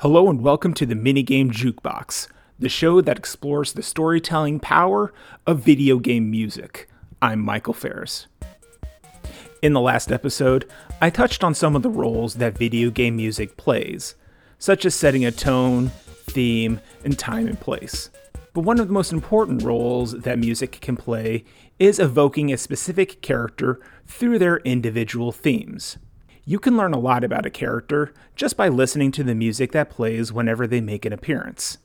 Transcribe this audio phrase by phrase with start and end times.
[0.00, 2.28] Hello and welcome to the Minigame Jukebox,
[2.58, 5.10] the show that explores the storytelling power
[5.46, 6.86] of video game music.
[7.22, 8.26] I'm Michael Ferris.
[9.62, 10.70] In the last episode,
[11.00, 14.16] I touched on some of the roles that video game music plays,
[14.58, 15.88] such as setting a tone,
[16.26, 18.10] theme, and time and place.
[18.52, 21.42] But one of the most important roles that music can play
[21.78, 25.96] is evoking a specific character through their individual themes.
[26.48, 29.90] You can learn a lot about a character just by listening to the music that
[29.90, 31.78] plays whenever they make an appearance.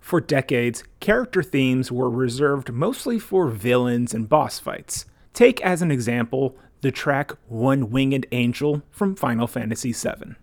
[0.00, 5.06] For decades, character themes were reserved mostly for villains and boss fights.
[5.34, 10.34] Take as an example the track One Winged Angel from Final Fantasy VII.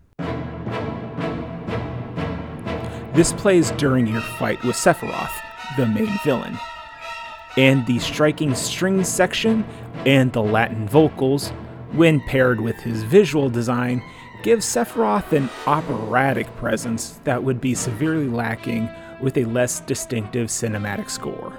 [3.14, 5.38] This plays during your fight with Sephiroth,
[5.76, 6.58] the main villain.
[7.58, 9.66] And the striking string section
[10.06, 11.52] and the Latin vocals
[11.92, 14.04] when paired with his visual design,
[14.44, 18.90] gives Sephiroth an operatic presence that would be severely lacking
[19.22, 21.58] with a less distinctive cinematic score.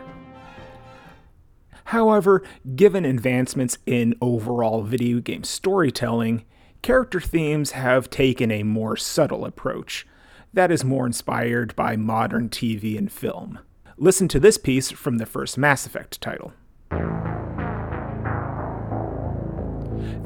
[1.84, 2.42] However,
[2.77, 6.45] given advancements in overall video game storytelling,
[6.83, 10.06] character themes have taken a more subtle approach
[10.53, 13.58] that is more inspired by modern TV and film.
[13.97, 16.53] Listen to this piece from the first Mass Effect title.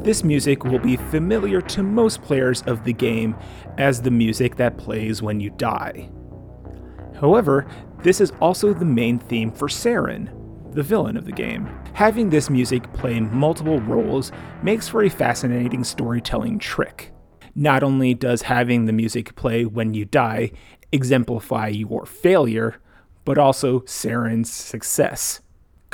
[0.04, 3.34] This music will be familiar to most players of the game
[3.78, 6.10] as the music that plays when you die.
[7.18, 7.66] However,
[8.02, 10.28] this is also the main theme for Saren,
[10.74, 11.66] the villain of the game.
[11.94, 14.30] Having this music play multiple roles
[14.62, 17.10] makes for a fascinating storytelling trick.
[17.54, 20.52] Not only does having the music play when you die
[20.92, 22.76] exemplify your failure,
[23.24, 25.40] but also Saren's success.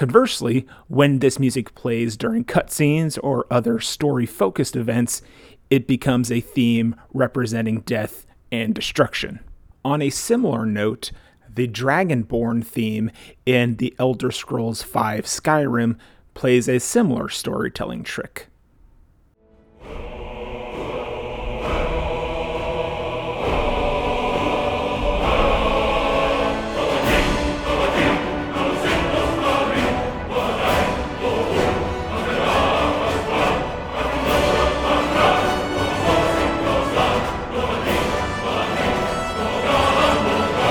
[0.00, 5.20] Conversely, when this music plays during cutscenes or other story focused events,
[5.68, 9.40] it becomes a theme representing death and destruction.
[9.84, 11.12] On a similar note,
[11.54, 13.10] the Dragonborn theme
[13.44, 15.98] in The Elder Scrolls V Skyrim
[16.32, 18.49] plays a similar storytelling trick.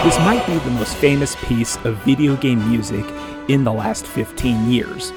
[0.10, 3.06] This might be the most famous piece of video game music
[3.48, 5.14] in the last 15 years,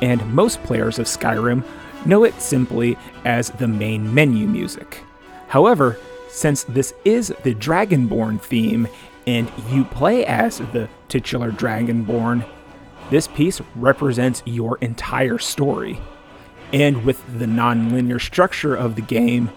[0.00, 1.62] and most players of Skyrim
[2.06, 5.04] know it simply as the main menu music.
[5.48, 5.98] However,
[6.30, 8.88] since this is the Dragonborn theme
[9.26, 12.48] and you play as the titular Dragonborn,
[13.10, 16.00] this piece represents your entire story.
[16.72, 19.50] And with the non-linear structure of the game,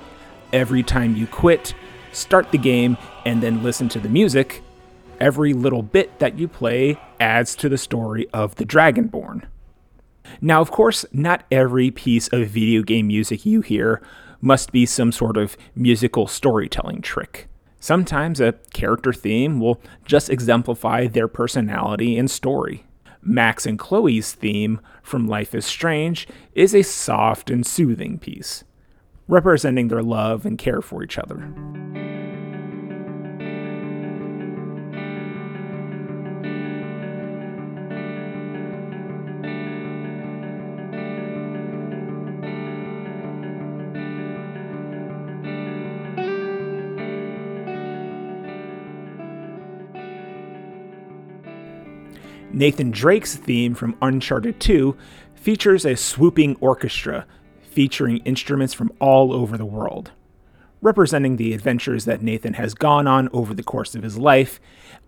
[0.51, 1.73] every time you quit,
[2.15, 4.63] start the game, and then listen to the music,
[5.19, 9.45] every little bit that you play adds to the story of the Dragonborn.
[10.41, 14.01] Now, of course, not every piece of video game music you hear
[14.41, 17.47] must be some sort of musical storytelling trick.
[17.79, 22.85] Sometimes a character theme will just exemplify their personality and story.
[23.21, 28.63] Max and Chloe's theme from Life is Strange is a soft and soothing piece,
[29.27, 31.49] representing their love and care for each other.
[52.51, 54.95] Nathan Drake's theme from Uncharted 2
[55.33, 57.27] features a swooping orchestra
[57.75, 60.11] featuring instruments from all over the world,
[60.81, 64.61] representing the adventures that Nathan has gone on over the course of his life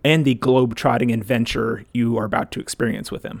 [0.04, 3.40] and the globe-trotting adventure you are about to experience with him.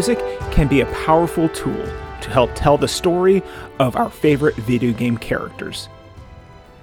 [0.00, 0.18] Music
[0.50, 1.84] can be a powerful tool
[2.22, 3.42] to help tell the story
[3.78, 5.90] of our favorite video game characters.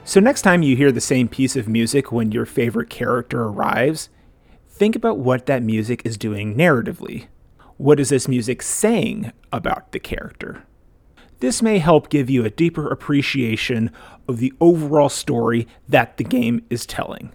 [0.06, 4.10] So, next time you hear the same piece of music when your favorite character arrives,
[4.70, 7.26] think about what that music is doing narratively.
[7.78, 10.66] What is this music saying about the character?
[11.40, 13.90] This may help give you a deeper appreciation
[14.28, 17.32] of the overall story that the game is telling.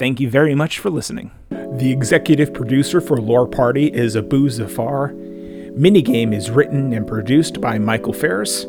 [0.00, 1.30] Thank you very much for listening.
[1.50, 5.10] The executive producer for Lore Party is Abu Zafar.
[5.10, 8.62] Minigame is written and produced by Michael Ferris.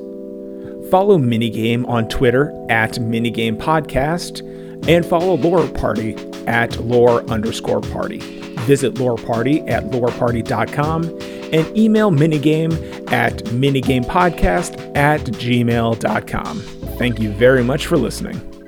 [0.92, 4.42] Follow Minigame on Twitter at Minigame Podcast
[4.90, 6.18] and follow Lore Party
[6.48, 8.18] at lore underscore party.
[8.66, 11.06] Visit Lore Party at loreparty.com
[11.54, 12.74] and email minigame
[13.10, 16.60] at minigamepodcast at gmail.com.
[16.98, 18.61] Thank you very much for listening.